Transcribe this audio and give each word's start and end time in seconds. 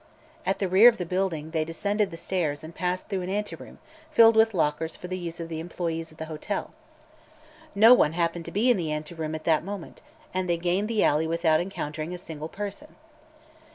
At 0.47 0.57
the 0.57 0.67
rear 0.67 0.89
of 0.89 0.97
the 0.97 1.05
building 1.05 1.51
they 1.51 1.63
descended 1.63 2.09
the 2.09 2.17
stairs 2.17 2.63
and 2.63 2.73
passed 2.73 3.07
through 3.07 3.21
an 3.21 3.29
anteroom 3.29 3.77
fitted 4.09 4.35
with 4.35 4.55
lockers 4.55 4.95
for 4.95 5.07
the 5.07 5.15
use 5.15 5.39
of 5.39 5.47
the 5.47 5.59
employees 5.59 6.11
of 6.11 6.17
the 6.17 6.25
hotel. 6.25 6.71
No 7.75 7.93
one 7.93 8.13
happened 8.13 8.45
to 8.45 8.51
be 8.51 8.71
in 8.71 8.77
the 8.77 8.91
anteroom 8.91 9.35
at 9.35 9.43
that 9.43 9.63
moment 9.63 10.01
and 10.33 10.49
they 10.49 10.57
gained 10.57 10.87
the 10.87 11.03
alley 11.03 11.27
without 11.27 11.59
encountering 11.61 12.15
a 12.15 12.17
single 12.17 12.49
person. 12.49 12.95